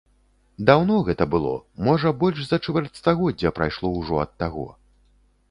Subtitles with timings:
[0.69, 1.51] Даўно гэта было,
[1.89, 4.67] можа больш за чвэрць стагоддзя прайшло ўжо ад таго.